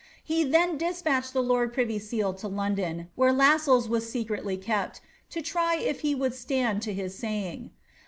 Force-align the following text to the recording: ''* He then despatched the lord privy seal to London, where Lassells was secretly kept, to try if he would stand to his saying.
''* 0.17 0.23
He 0.23 0.43
then 0.43 0.79
despatched 0.79 1.31
the 1.31 1.43
lord 1.43 1.73
privy 1.73 1.99
seal 1.99 2.33
to 2.33 2.47
London, 2.47 3.09
where 3.13 3.31
Lassells 3.31 3.87
was 3.87 4.11
secretly 4.11 4.57
kept, 4.57 4.99
to 5.29 5.43
try 5.43 5.75
if 5.75 5.99
he 5.99 6.15
would 6.15 6.33
stand 6.33 6.81
to 6.81 6.91
his 6.95 7.15
saying. 7.15 7.69